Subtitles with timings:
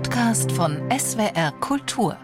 [0.00, 2.16] Podcast von SWR Kultur.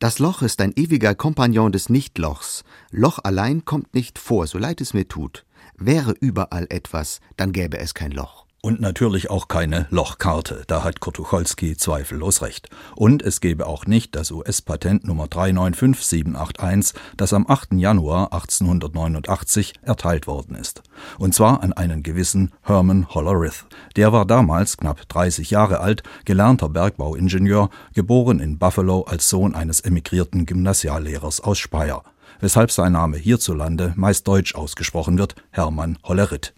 [0.00, 2.64] Das Loch ist ein ewiger Kompagnon des Nichtlochs.
[2.90, 5.46] Loch allein kommt nicht vor, so leid es mir tut.
[5.76, 8.43] Wäre überall etwas, dann gäbe es kein Loch.
[8.64, 12.70] Und natürlich auch keine Lochkarte, da hat Kurt Tucholsky zweifellos recht.
[12.96, 17.74] Und es gäbe auch nicht das US-Patent Nummer 395781, das am 8.
[17.74, 20.82] Januar 1889 erteilt worden ist.
[21.18, 23.66] Und zwar an einen gewissen Herman Hollerith.
[23.96, 29.80] Der war damals knapp 30 Jahre alt, gelernter Bergbauingenieur, geboren in Buffalo als Sohn eines
[29.80, 32.02] emigrierten Gymnasiallehrers aus Speyer.
[32.40, 36.54] Weshalb sein Name hierzulande meist deutsch ausgesprochen wird, Hermann Hollerith.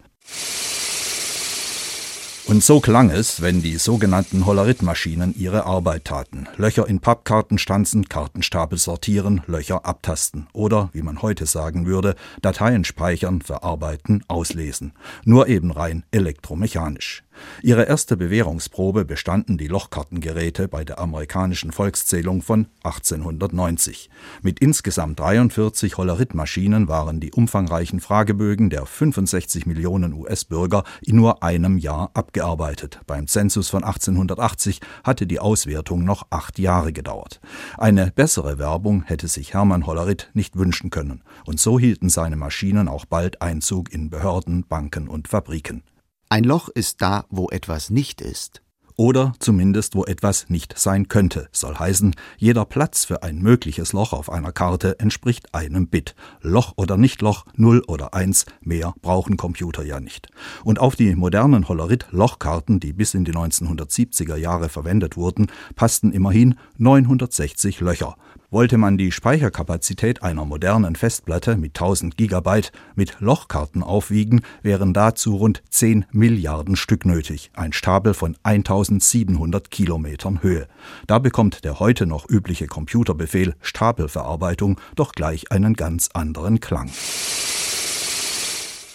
[2.47, 6.47] Und so klang es, wenn die sogenannten Hollerit-Maschinen ihre Arbeit taten.
[6.55, 10.47] Löcher in Pappkarten stanzen, Kartenstapel sortieren, Löcher abtasten.
[10.53, 14.93] Oder, wie man heute sagen würde, Dateien speichern, verarbeiten, auslesen.
[15.25, 17.25] Nur eben rein elektromechanisch.
[17.61, 24.09] Ihre erste Bewährungsprobe bestanden die Lochkartengeräte bei der amerikanischen Volkszählung von 1890.
[24.41, 31.77] Mit insgesamt 43 Hollerit-Maschinen waren die umfangreichen Fragebögen der 65 Millionen US-Bürger in nur einem
[31.77, 33.01] Jahr abgearbeitet.
[33.07, 37.41] Beim Zensus von 1880 hatte die Auswertung noch acht Jahre gedauert.
[37.77, 41.23] Eine bessere Werbung hätte sich Hermann Hollerit nicht wünschen können.
[41.45, 45.83] Und so hielten seine Maschinen auch bald Einzug in Behörden, Banken und Fabriken.
[46.29, 48.61] Ein Loch ist da, wo etwas nicht ist.
[48.97, 54.11] Oder zumindest wo etwas nicht sein könnte, soll heißen, jeder Platz für ein mögliches Loch
[54.11, 56.15] auf einer Karte entspricht einem Bit.
[56.41, 60.27] Loch oder nicht Loch, 0 oder 1, mehr brauchen Computer ja nicht.
[60.65, 66.55] Und auf die modernen Hollerit-Lochkarten, die bis in die 1970er Jahre verwendet wurden, passten immerhin
[66.77, 68.17] 960 Löcher.
[68.49, 75.35] Wollte man die Speicherkapazität einer modernen Festplatte mit 1000 Gigabyte mit Lochkarten aufwiegen, wären dazu
[75.35, 80.69] rund 10 Milliarden Stück nötig, ein Stapel von 1700 Kilometern Höhe.
[81.07, 86.89] Da bekommt der heute noch übliche Computerbefehl Stapelverarbeitung doch gleich einen ganz anderen Klang.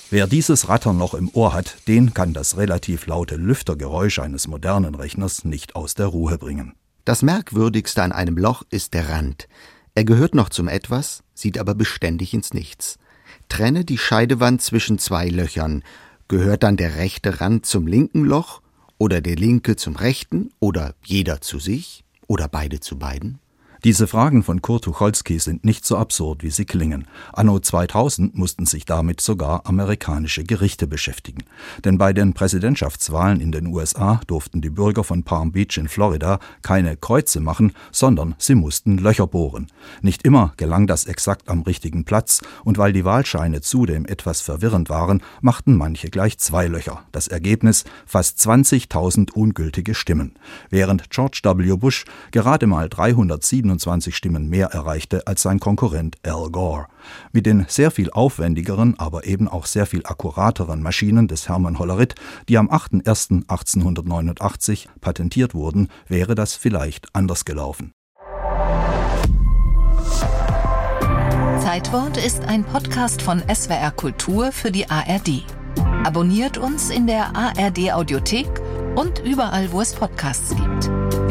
[0.09, 4.95] Wer dieses Rattern noch im Ohr hat, den kann das relativ laute Lüftergeräusch eines modernen
[4.95, 6.73] Rechners nicht aus der Ruhe bringen.
[7.05, 9.49] Das Merkwürdigste an einem Loch ist der Rand.
[9.95, 12.99] Er gehört noch zum Etwas, sieht aber beständig ins Nichts.
[13.49, 15.83] Trenne die Scheidewand zwischen zwei Löchern.
[16.29, 18.63] Gehört dann der rechte Rand zum linken Loch
[18.99, 23.41] oder der linke zum rechten oder jeder zu sich oder beide zu beiden?
[23.85, 27.09] Diese Fragen von Kurt Tucholsky sind nicht so absurd, wie sie klingen.
[27.33, 31.43] Anno 2000 mussten sich damit sogar amerikanische Gerichte beschäftigen.
[31.85, 36.39] Denn bei den Präsidentschaftswahlen in den USA durften die Bürger von Palm Beach in Florida
[36.63, 39.67] keine Kreuze machen, sondern sie mussten Löcher bohren.
[40.01, 44.91] Nicht immer gelang das exakt am richtigen Platz, und weil die Wahlscheine zudem etwas verwirrend
[44.91, 47.03] waren, machten manche gleich zwei Löcher.
[47.11, 50.35] Das Ergebnis fast 20.000 ungültige Stimmen.
[50.71, 51.77] Während George W.
[51.77, 56.87] Bush gerade mal 307 27 Stimmen mehr erreichte als sein Konkurrent Al Gore.
[57.33, 62.15] Mit den sehr viel aufwendigeren, aber eben auch sehr viel akkurateren Maschinen des Hermann Hollerith,
[62.49, 67.93] die am 8.01.1889 patentiert wurden, wäre das vielleicht anders gelaufen.
[71.61, 75.45] Zeitwort ist ein Podcast von SWR Kultur für die ARD.
[76.05, 78.49] Abonniert uns in der ARD Audiothek
[78.97, 80.91] und überall, wo es Podcasts gibt.